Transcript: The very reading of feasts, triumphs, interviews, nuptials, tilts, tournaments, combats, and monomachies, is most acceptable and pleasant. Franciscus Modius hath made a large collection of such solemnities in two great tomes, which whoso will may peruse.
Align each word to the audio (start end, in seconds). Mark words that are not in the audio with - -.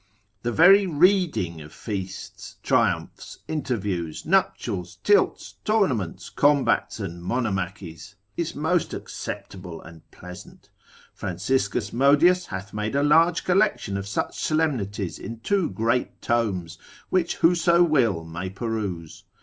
The 0.41 0.51
very 0.51 0.87
reading 0.87 1.61
of 1.61 1.71
feasts, 1.71 2.55
triumphs, 2.63 3.37
interviews, 3.47 4.25
nuptials, 4.25 4.95
tilts, 5.03 5.57
tournaments, 5.63 6.31
combats, 6.31 6.99
and 6.99 7.21
monomachies, 7.21 8.15
is 8.35 8.55
most 8.55 8.95
acceptable 8.95 9.79
and 9.79 10.01
pleasant. 10.09 10.71
Franciscus 11.13 11.91
Modius 11.91 12.47
hath 12.47 12.73
made 12.73 12.95
a 12.95 13.03
large 13.03 13.43
collection 13.43 13.95
of 13.95 14.07
such 14.07 14.39
solemnities 14.41 15.19
in 15.19 15.39
two 15.41 15.69
great 15.69 16.19
tomes, 16.19 16.79
which 17.11 17.35
whoso 17.35 17.83
will 17.83 18.23
may 18.25 18.49
peruse. 18.49 19.25